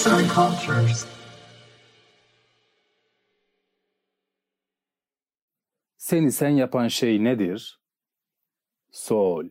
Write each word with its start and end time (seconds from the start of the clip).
Arts 0.00 0.06
and 0.06 0.28
Cultures. 0.28 1.06
Seni 5.96 6.32
sen 6.32 6.48
yapan 6.48 6.88
şey 6.88 7.24
nedir? 7.24 7.80
Soul. 8.90 9.44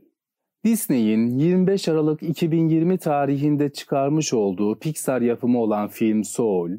Disney'in 0.66 1.40
25 1.40 1.88
Aralık 1.88 2.23
2020 2.23 2.98
tarihinde 2.98 3.70
çıkarmış 3.73 4.34
olduğu 4.34 4.80
Pixar 4.80 5.22
yapımı 5.22 5.62
olan 5.62 5.88
film 5.88 6.23
Soul, 6.23 6.70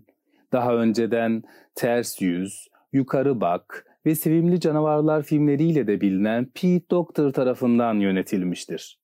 daha 0.53 0.75
önceden 0.75 1.43
Ters 1.75 2.21
Yüz, 2.21 2.69
Yukarı 2.93 3.41
Bak 3.41 3.87
ve 4.07 4.15
Sevimli 4.15 4.61
Canavarlar 4.61 5.23
filmleriyle 5.23 5.87
de 5.87 6.01
bilinen 6.01 6.45
Pete 6.45 6.91
Doctor 6.91 7.33
tarafından 7.33 7.95
yönetilmiştir. 7.95 9.00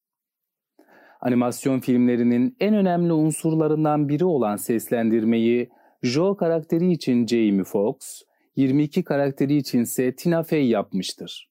Animasyon 1.26 1.80
filmlerinin 1.80 2.56
en 2.60 2.74
önemli 2.74 3.12
unsurlarından 3.12 4.08
biri 4.08 4.24
olan 4.24 4.56
seslendirmeyi 4.56 5.70
Joe 6.02 6.36
karakteri 6.36 6.92
için 6.92 7.26
Jamie 7.26 7.64
Foxx, 7.64 8.22
22 8.56 9.04
karakteri 9.04 9.56
içinse 9.56 10.16
Tina 10.16 10.42
Fey 10.42 10.68
yapmıştır. 10.68 11.50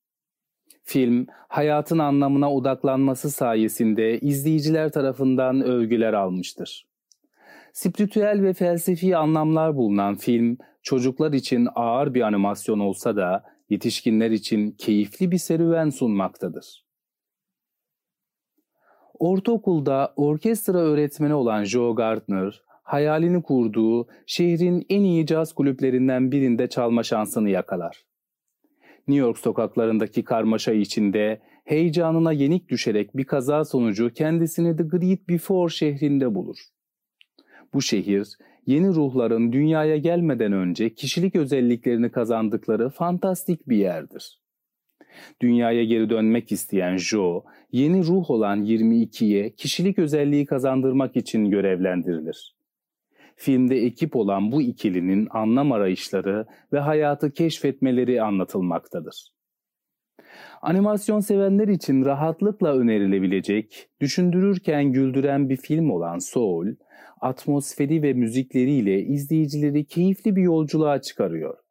Film, 0.83 1.27
hayatın 1.29 1.97
anlamına 1.97 2.53
odaklanması 2.53 3.31
sayesinde 3.31 4.19
izleyiciler 4.19 4.91
tarafından 4.91 5.61
övgüler 5.61 6.13
almıştır. 6.13 6.85
Spiritüel 7.73 8.43
ve 8.43 8.53
felsefi 8.53 9.17
anlamlar 9.17 9.75
bulunan 9.75 10.15
film, 10.15 10.57
çocuklar 10.81 11.33
için 11.33 11.67
ağır 11.75 12.13
bir 12.13 12.21
animasyon 12.21 12.79
olsa 12.79 13.15
da 13.15 13.43
yetişkinler 13.69 14.31
için 14.31 14.71
keyifli 14.71 15.31
bir 15.31 15.37
serüven 15.37 15.89
sunmaktadır. 15.89 16.84
Ortaokulda 19.19 20.13
orkestra 20.15 20.77
öğretmeni 20.77 21.33
olan 21.33 21.63
Joe 21.63 21.95
Gardner, 21.95 22.61
hayalini 22.83 23.43
kurduğu 23.43 24.07
şehrin 24.25 24.85
en 24.89 25.01
iyi 25.01 25.25
caz 25.25 25.53
kulüplerinden 25.53 26.31
birinde 26.31 26.67
çalma 26.67 27.03
şansını 27.03 27.49
yakalar. 27.49 28.05
New 29.07 29.25
York 29.25 29.37
sokaklarındaki 29.37 30.23
karmaşa 30.23 30.73
içinde 30.73 31.41
heyecanına 31.65 32.31
yenik 32.31 32.69
düşerek 32.69 33.17
bir 33.17 33.23
kaza 33.23 33.65
sonucu 33.65 34.13
kendisini 34.13 34.77
The 34.77 34.83
Great 34.83 35.29
Before 35.29 35.73
şehrinde 35.73 36.35
bulur. 36.35 36.57
Bu 37.73 37.81
şehir, 37.81 38.27
yeni 38.65 38.87
ruhların 38.87 39.51
dünyaya 39.51 39.97
gelmeden 39.97 40.53
önce 40.53 40.93
kişilik 40.93 41.35
özelliklerini 41.35 42.11
kazandıkları 42.11 42.89
fantastik 42.89 43.69
bir 43.69 43.77
yerdir. 43.77 44.39
Dünyaya 45.41 45.83
geri 45.83 46.09
dönmek 46.09 46.51
isteyen 46.51 46.97
Joe, 46.97 47.43
yeni 47.71 48.03
ruh 48.03 48.29
olan 48.29 48.65
22'ye 48.65 49.55
kişilik 49.55 49.99
özelliği 49.99 50.45
kazandırmak 50.45 51.15
için 51.15 51.45
görevlendirilir. 51.45 52.55
Filmde 53.35 53.77
ekip 53.77 54.15
olan 54.15 54.51
bu 54.51 54.61
ikilinin 54.61 55.27
anlam 55.31 55.71
arayışları 55.71 56.45
ve 56.73 56.79
hayatı 56.79 57.31
keşfetmeleri 57.31 58.21
anlatılmaktadır. 58.21 59.35
Animasyon 60.61 61.19
sevenler 61.19 61.67
için 61.67 62.05
rahatlıkla 62.05 62.77
önerilebilecek, 62.77 63.89
düşündürürken 64.01 64.91
güldüren 64.91 65.49
bir 65.49 65.57
film 65.57 65.89
olan 65.89 66.17
Soul, 66.17 66.67
atmosferi 67.21 68.01
ve 68.03 68.13
müzikleriyle 68.13 69.01
izleyicileri 69.01 69.85
keyifli 69.85 70.35
bir 70.35 70.41
yolculuğa 70.41 71.01
çıkarıyor. 71.01 71.64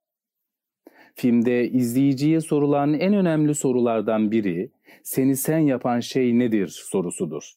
Filmde 1.15 1.69
izleyiciye 1.69 2.41
sorulan 2.41 2.95
en 2.95 3.15
önemli 3.15 3.55
sorulardan 3.55 4.31
biri, 4.31 4.71
seni 5.03 5.37
sen 5.37 5.59
yapan 5.59 6.01
şey 6.01 6.39
nedir 6.39 6.69
sorusudur. 6.69 7.51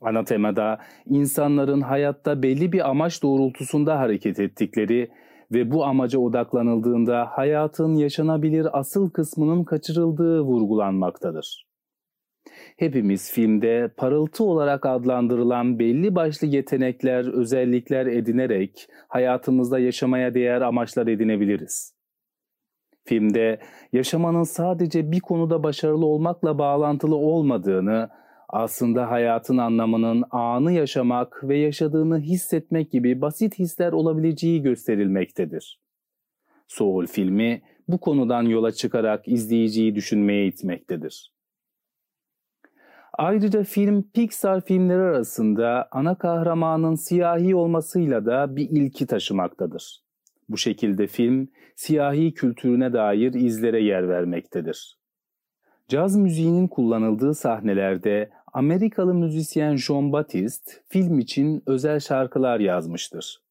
Ana 0.00 0.24
temada 0.24 0.78
insanların 1.06 1.80
hayatta 1.80 2.42
belli 2.42 2.72
bir 2.72 2.90
amaç 2.90 3.22
doğrultusunda 3.22 3.98
hareket 3.98 4.40
ettikleri 4.40 5.10
ve 5.52 5.70
bu 5.70 5.84
amaca 5.84 6.18
odaklanıldığında 6.18 7.26
hayatın 7.30 7.94
yaşanabilir 7.94 8.78
asıl 8.78 9.10
kısmının 9.10 9.64
kaçırıldığı 9.64 10.40
vurgulanmaktadır. 10.40 11.66
Hepimiz 12.76 13.32
filmde 13.32 13.90
parıltı 13.96 14.44
olarak 14.44 14.86
adlandırılan 14.86 15.78
belli 15.78 16.14
başlı 16.14 16.46
yetenekler, 16.46 17.32
özellikler 17.34 18.06
edinerek 18.06 18.88
hayatımızda 19.08 19.78
yaşamaya 19.78 20.34
değer 20.34 20.60
amaçlar 20.60 21.06
edinebiliriz. 21.06 22.01
Filmde 23.04 23.60
yaşamanın 23.92 24.42
sadece 24.42 25.12
bir 25.12 25.20
konuda 25.20 25.62
başarılı 25.62 26.06
olmakla 26.06 26.58
bağlantılı 26.58 27.16
olmadığını, 27.16 28.10
aslında 28.48 29.10
hayatın 29.10 29.58
anlamının 29.58 30.24
anı 30.30 30.72
yaşamak 30.72 31.40
ve 31.44 31.58
yaşadığını 31.58 32.20
hissetmek 32.20 32.90
gibi 32.90 33.20
basit 33.20 33.58
hisler 33.58 33.92
olabileceği 33.92 34.62
gösterilmektedir. 34.62 35.80
Soul 36.68 37.06
filmi 37.06 37.62
bu 37.88 38.00
konudan 38.00 38.42
yola 38.42 38.72
çıkarak 38.72 39.28
izleyiciyi 39.28 39.94
düşünmeye 39.94 40.46
itmektedir. 40.46 41.32
Ayrıca 43.18 43.64
film 43.64 44.02
Pixar 44.02 44.60
filmleri 44.64 45.00
arasında 45.02 45.88
ana 45.90 46.14
kahramanın 46.14 46.94
siyahi 46.94 47.54
olmasıyla 47.54 48.26
da 48.26 48.56
bir 48.56 48.70
ilki 48.70 49.06
taşımaktadır. 49.06 50.02
Bu 50.48 50.56
şekilde 50.56 51.06
film 51.06 51.48
siyahi 51.76 52.34
kültürüne 52.34 52.92
dair 52.92 53.34
izlere 53.34 53.82
yer 53.82 54.08
vermektedir. 54.08 54.98
Caz 55.88 56.16
müziğinin 56.16 56.68
kullanıldığı 56.68 57.34
sahnelerde 57.34 58.30
Amerikalı 58.52 59.14
müzisyen 59.14 59.76
John 59.76 60.12
Batiste 60.12 60.72
film 60.88 61.18
için 61.18 61.62
özel 61.66 62.00
şarkılar 62.00 62.60
yazmıştır. 62.60 63.42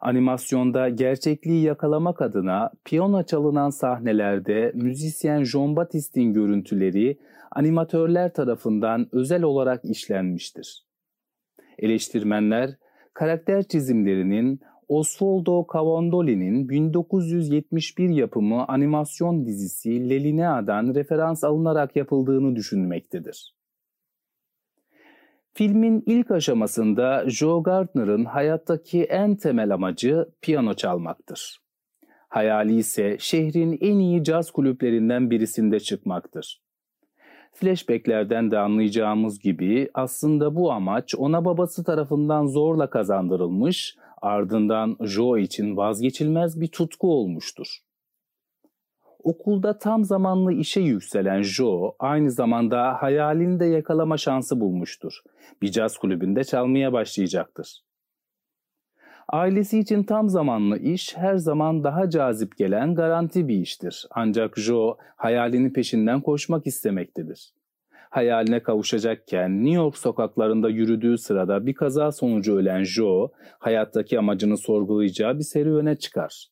Animasyonda 0.00 0.88
gerçekliği 0.88 1.62
yakalamak 1.62 2.22
adına 2.22 2.70
piyano 2.84 3.22
çalınan 3.22 3.70
sahnelerde 3.70 4.72
müzisyen 4.74 5.44
John 5.44 5.76
Batiste'in 5.76 6.32
görüntüleri 6.32 7.18
animatörler 7.50 8.32
tarafından 8.34 9.08
özel 9.12 9.42
olarak 9.42 9.84
işlenmiştir. 9.84 10.86
Eleştirmenler 11.78 12.70
karakter 13.14 13.62
çizimlerinin 13.62 14.60
Osvaldo 14.92 15.66
Cavandoli'nin 15.72 16.68
1971 16.68 18.08
yapımı 18.08 18.68
animasyon 18.68 19.46
dizisi 19.46 20.10
Lelinea'dan 20.10 20.94
referans 20.94 21.44
alınarak 21.44 21.96
yapıldığını 21.96 22.56
düşünmektedir. 22.56 23.54
Filmin 25.52 26.02
ilk 26.06 26.30
aşamasında 26.30 27.30
Joe 27.30 27.62
Gardner'ın 27.62 28.24
hayattaki 28.24 29.04
en 29.04 29.36
temel 29.36 29.74
amacı 29.74 30.28
piyano 30.42 30.74
çalmaktır. 30.74 31.58
Hayali 32.28 32.76
ise 32.76 33.16
şehrin 33.18 33.78
en 33.80 33.98
iyi 33.98 34.24
caz 34.24 34.50
kulüplerinden 34.50 35.30
birisinde 35.30 35.80
çıkmaktır. 35.80 36.62
Flashbacklerden 37.52 38.50
de 38.50 38.58
anlayacağımız 38.58 39.38
gibi 39.38 39.90
aslında 39.94 40.54
bu 40.54 40.72
amaç 40.72 41.14
ona 41.14 41.44
babası 41.44 41.84
tarafından 41.84 42.46
zorla 42.46 42.90
kazandırılmış, 42.90 43.96
ardından 44.22 44.96
Joe 45.00 45.40
için 45.40 45.76
vazgeçilmez 45.76 46.60
bir 46.60 46.68
tutku 46.68 47.12
olmuştur. 47.12 47.78
Okulda 49.22 49.78
tam 49.78 50.04
zamanlı 50.04 50.52
işe 50.52 50.80
yükselen 50.80 51.42
Joe 51.42 51.94
aynı 51.98 52.30
zamanda 52.30 53.02
hayalini 53.02 53.60
de 53.60 53.64
yakalama 53.64 54.16
şansı 54.16 54.60
bulmuştur. 54.60 55.22
Bir 55.62 55.70
caz 55.72 55.98
kulübünde 55.98 56.44
çalmaya 56.44 56.92
başlayacaktır. 56.92 57.82
Ailesi 59.28 59.78
için 59.78 60.02
tam 60.02 60.28
zamanlı 60.28 60.78
iş 60.78 61.16
her 61.16 61.36
zaman 61.36 61.84
daha 61.84 62.10
cazip 62.10 62.56
gelen 62.56 62.94
garanti 62.94 63.48
bir 63.48 63.58
iştir. 63.58 64.06
Ancak 64.10 64.58
Joe 64.58 64.96
hayalinin 65.16 65.70
peşinden 65.70 66.20
koşmak 66.20 66.66
istemektedir. 66.66 67.52
Hayaline 68.12 68.62
kavuşacakken 68.62 69.64
New 69.64 69.82
York 69.82 69.98
sokaklarında 69.98 70.68
yürüdüğü 70.68 71.18
sırada 71.18 71.66
bir 71.66 71.74
kaza 71.74 72.12
sonucu 72.12 72.56
ölen 72.56 72.84
Joe, 72.84 73.30
hayattaki 73.58 74.18
amacını 74.18 74.56
sorgulayacağı 74.56 75.38
bir 75.38 75.44
serüvene 75.44 75.96
çıkar. 75.96 76.46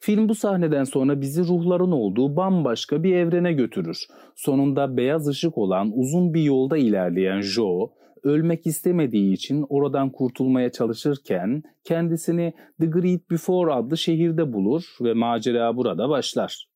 Film 0.00 0.28
bu 0.28 0.34
sahneden 0.34 0.84
sonra 0.84 1.20
bizi 1.20 1.42
ruhların 1.42 1.92
olduğu 1.92 2.36
bambaşka 2.36 3.02
bir 3.02 3.16
evrene 3.16 3.52
götürür. 3.52 3.98
Sonunda 4.36 4.96
beyaz 4.96 5.28
ışık 5.28 5.58
olan 5.58 5.92
uzun 5.94 6.34
bir 6.34 6.42
yolda 6.42 6.78
ilerleyen 6.78 7.40
Joe, 7.40 7.92
ölmek 8.22 8.66
istemediği 8.66 9.32
için 9.32 9.66
oradan 9.68 10.10
kurtulmaya 10.10 10.72
çalışırken 10.72 11.62
kendisini 11.84 12.54
The 12.80 12.86
Great 12.86 13.30
Before 13.30 13.72
adlı 13.72 13.96
şehirde 13.96 14.52
bulur 14.52 14.82
ve 15.00 15.14
macera 15.14 15.76
burada 15.76 16.08
başlar. 16.08 16.69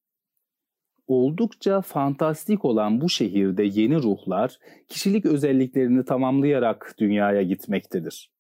Oldukça 1.07 1.81
fantastik 1.81 2.65
olan 2.65 3.01
bu 3.01 3.09
şehirde 3.09 3.63
yeni 3.63 3.97
ruhlar 3.97 4.59
kişilik 4.89 5.27
özelliklerini 5.27 6.05
tamamlayarak 6.05 6.95
dünyaya 6.99 7.43
gitmektedir. 7.43 8.31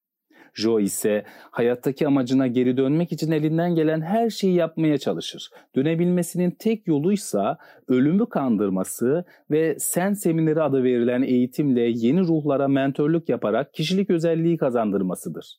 Jo 0.54 0.80
ise 0.80 1.24
hayattaki 1.50 2.06
amacına 2.06 2.46
geri 2.46 2.76
dönmek 2.76 3.12
için 3.12 3.32
elinden 3.32 3.74
gelen 3.74 4.00
her 4.00 4.30
şeyi 4.30 4.54
yapmaya 4.54 4.98
çalışır. 4.98 5.50
Dönebilmesinin 5.76 6.50
tek 6.50 6.86
yoluysa 6.86 7.58
ölümü 7.88 8.28
kandırması 8.28 9.24
ve 9.50 9.76
Sen 9.78 10.12
Semineri 10.12 10.62
adı 10.62 10.84
verilen 10.84 11.22
eğitimle 11.22 11.80
yeni 11.80 12.20
ruhlara 12.20 12.68
mentörlük 12.68 13.28
yaparak 13.28 13.74
kişilik 13.74 14.10
özelliği 14.10 14.56
kazandırmasıdır. 14.56 15.58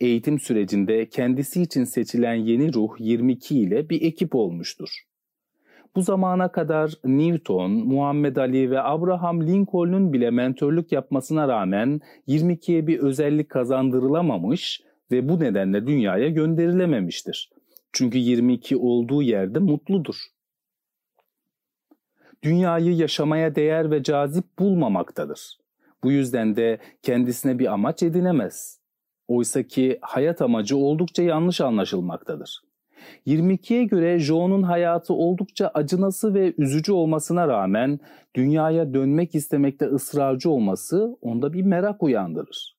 Eğitim 0.00 0.40
sürecinde 0.40 1.08
kendisi 1.08 1.62
için 1.62 1.84
seçilen 1.84 2.34
yeni 2.34 2.72
ruh 2.72 2.96
22 2.98 3.60
ile 3.60 3.88
bir 3.88 4.02
ekip 4.02 4.34
olmuştur. 4.34 5.07
Bu 5.96 6.02
zamana 6.02 6.52
kadar 6.52 6.92
Newton, 7.04 7.70
Muhammed 7.70 8.36
Ali 8.36 8.70
ve 8.70 8.82
Abraham 8.82 9.46
Lincoln'un 9.46 10.12
bile 10.12 10.30
mentörlük 10.30 10.92
yapmasına 10.92 11.48
rağmen 11.48 12.00
22'ye 12.28 12.86
bir 12.86 12.98
özellik 12.98 13.50
kazandırılamamış 13.50 14.82
ve 15.10 15.28
bu 15.28 15.40
nedenle 15.40 15.86
dünyaya 15.86 16.28
gönderilememiştir. 16.28 17.50
Çünkü 17.92 18.18
22 18.18 18.76
olduğu 18.76 19.22
yerde 19.22 19.58
mutludur. 19.58 20.16
Dünyayı 22.42 22.96
yaşamaya 22.96 23.54
değer 23.54 23.90
ve 23.90 24.02
cazip 24.02 24.58
bulmamaktadır. 24.58 25.58
Bu 26.04 26.12
yüzden 26.12 26.56
de 26.56 26.78
kendisine 27.02 27.58
bir 27.58 27.72
amaç 27.72 28.02
edinemez. 28.02 28.80
Oysa 29.28 29.62
ki 29.62 29.98
hayat 30.00 30.42
amacı 30.42 30.76
oldukça 30.76 31.22
yanlış 31.22 31.60
anlaşılmaktadır. 31.60 32.67
22'ye 33.26 33.84
göre 33.84 34.18
Joe'nun 34.18 34.62
hayatı 34.62 35.14
oldukça 35.14 35.70
acınası 35.74 36.34
ve 36.34 36.54
üzücü 36.58 36.92
olmasına 36.92 37.48
rağmen 37.48 38.00
dünyaya 38.36 38.94
dönmek 38.94 39.34
istemekte 39.34 39.86
ısrarcı 39.86 40.50
olması 40.50 41.16
onda 41.22 41.52
bir 41.52 41.62
merak 41.62 42.02
uyandırır. 42.02 42.78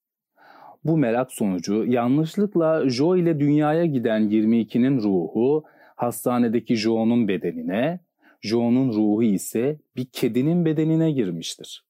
Bu 0.86 0.98
merak 0.98 1.32
sonucu 1.32 1.86
yanlışlıkla 1.86 2.90
Joe 2.90 3.18
ile 3.18 3.40
dünyaya 3.40 3.86
giden 3.86 4.22
22'nin 4.22 4.98
ruhu 5.02 5.64
hastanedeki 5.96 6.76
Joe'nun 6.76 7.28
bedenine, 7.28 8.00
Joe'nun 8.42 8.94
ruhu 8.94 9.24
ise 9.24 9.80
bir 9.96 10.06
kedinin 10.06 10.66
bedenine 10.66 11.12
girmiştir. 11.12 11.86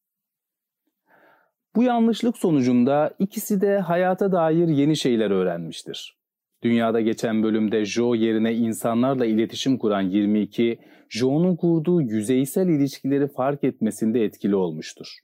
Bu 1.76 1.84
yanlışlık 1.84 2.38
sonucunda 2.38 3.16
ikisi 3.20 3.62
de 3.62 3.80
hayata 3.80 4.32
dair 4.32 4.68
yeni 4.68 4.98
şeyler 4.98 5.32
öğrenmiştir. 5.32 6.19
Dünyada 6.64 7.02
geçen 7.02 7.44
bölümde 7.44 7.86
Joe 7.86 8.16
yerine 8.16 8.54
insanlarla 8.56 9.26
iletişim 9.26 9.78
kuran 9.78 10.02
22, 10.02 10.80
Joe'nun 11.10 11.56
kurduğu 11.56 12.02
yüzeysel 12.02 12.68
ilişkileri 12.68 13.28
fark 13.28 13.64
etmesinde 13.64 14.24
etkili 14.24 14.56
olmuştur. 14.56 15.20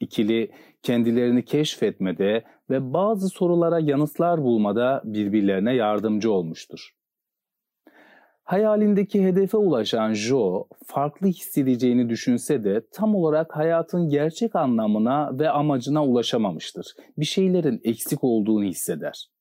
İkili 0.00 0.50
kendilerini 0.82 1.44
keşfetmede 1.44 2.44
ve 2.70 2.92
bazı 2.92 3.28
sorulara 3.28 3.78
yanıtlar 3.78 4.42
bulmada 4.42 5.02
birbirlerine 5.04 5.74
yardımcı 5.74 6.32
olmuştur. 6.32 6.90
Hayalindeki 8.44 9.24
hedefe 9.24 9.56
ulaşan 9.56 10.14
Joe, 10.14 10.68
farklı 10.86 11.26
hissedeceğini 11.26 12.08
düşünse 12.08 12.64
de 12.64 12.86
tam 12.92 13.14
olarak 13.14 13.56
hayatın 13.56 14.08
gerçek 14.08 14.56
anlamına 14.56 15.38
ve 15.38 15.50
amacına 15.50 16.04
ulaşamamıştır. 16.04 16.86
Bir 17.18 17.24
şeylerin 17.24 17.80
eksik 17.84 18.24
olduğunu 18.24 18.64
hisseder. 18.64 19.35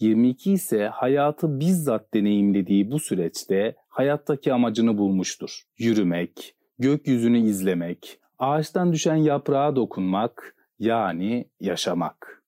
22 0.00 0.52
ise 0.52 0.86
hayatı 0.86 1.60
bizzat 1.60 2.14
deneyimlediği 2.14 2.90
bu 2.90 2.98
süreçte 2.98 3.74
hayattaki 3.88 4.52
amacını 4.52 4.98
bulmuştur. 4.98 5.62
Yürümek, 5.78 6.54
gökyüzünü 6.78 7.38
izlemek, 7.38 8.18
ağaçtan 8.38 8.92
düşen 8.92 9.16
yaprağa 9.16 9.76
dokunmak 9.76 10.56
yani 10.78 11.44
yaşamak. 11.60 12.42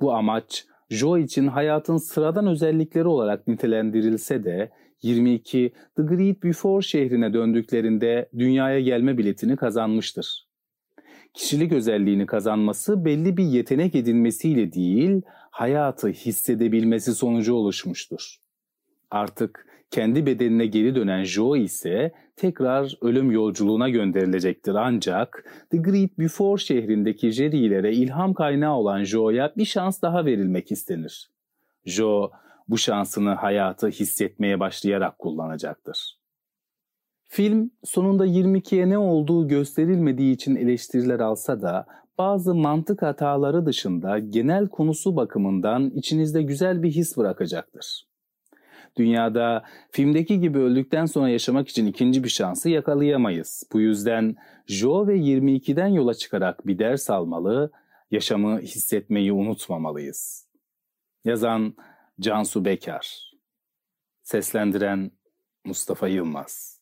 Bu 0.00 0.14
amaç 0.14 0.66
Joe 0.90 1.18
için 1.18 1.46
hayatın 1.46 1.96
sıradan 1.96 2.46
özellikleri 2.46 3.06
olarak 3.06 3.48
nitelendirilse 3.48 4.44
de 4.44 4.70
22 5.02 5.72
The 5.96 6.02
Great 6.02 6.42
Before 6.42 6.82
şehrine 6.82 7.32
döndüklerinde 7.32 8.28
dünyaya 8.38 8.80
gelme 8.80 9.18
biletini 9.18 9.56
kazanmıştır. 9.56 10.46
Kişilik 11.34 11.72
özelliğini 11.72 12.26
kazanması 12.26 13.04
belli 13.04 13.36
bir 13.36 13.44
yetenek 13.44 13.94
edinmesiyle 13.94 14.72
değil, 14.72 15.22
hayatı 15.52 16.08
hissedebilmesi 16.08 17.14
sonucu 17.14 17.54
oluşmuştur. 17.54 18.36
Artık 19.10 19.66
kendi 19.90 20.26
bedenine 20.26 20.66
geri 20.66 20.94
dönen 20.94 21.24
Joe 21.24 21.56
ise 21.56 22.12
tekrar 22.36 22.94
ölüm 23.00 23.30
yolculuğuna 23.30 23.88
gönderilecektir 23.88 24.74
ancak 24.74 25.44
The 25.70 25.78
Great 25.78 26.18
Before 26.18 26.62
şehrindeki 26.62 27.30
Jerry'lere 27.30 27.92
ilham 27.92 28.34
kaynağı 28.34 28.74
olan 28.74 29.04
Joe'ya 29.04 29.52
bir 29.56 29.64
şans 29.64 30.02
daha 30.02 30.24
verilmek 30.24 30.72
istenir. 30.72 31.30
Joe 31.84 32.30
bu 32.68 32.78
şansını 32.78 33.30
hayatı 33.30 33.88
hissetmeye 33.88 34.60
başlayarak 34.60 35.18
kullanacaktır. 35.18 36.18
Film 37.28 37.70
sonunda 37.84 38.26
22'ye 38.26 38.88
ne 38.88 38.98
olduğu 38.98 39.48
gösterilmediği 39.48 40.34
için 40.34 40.56
eleştiriler 40.56 41.20
alsa 41.20 41.62
da 41.62 41.86
bazı 42.18 42.54
mantık 42.54 43.02
hataları 43.02 43.66
dışında 43.66 44.18
genel 44.18 44.68
konusu 44.68 45.16
bakımından 45.16 45.90
içinizde 45.90 46.42
güzel 46.42 46.82
bir 46.82 46.90
his 46.90 47.16
bırakacaktır. 47.16 48.06
Dünyada 48.96 49.64
filmdeki 49.90 50.40
gibi 50.40 50.58
öldükten 50.58 51.06
sonra 51.06 51.28
yaşamak 51.28 51.68
için 51.68 51.86
ikinci 51.86 52.24
bir 52.24 52.28
şansı 52.28 52.70
yakalayamayız. 52.70 53.64
Bu 53.72 53.80
yüzden 53.80 54.36
Joe 54.66 55.06
ve 55.06 55.16
22'den 55.16 55.88
yola 55.88 56.14
çıkarak 56.14 56.66
bir 56.66 56.78
ders 56.78 57.10
almalı, 57.10 57.70
yaşamı 58.10 58.60
hissetmeyi 58.60 59.32
unutmamalıyız. 59.32 60.48
Yazan 61.24 61.74
Cansu 62.20 62.64
Bekar 62.64 63.32
Seslendiren 64.22 65.10
Mustafa 65.64 66.08
Yılmaz 66.08 66.81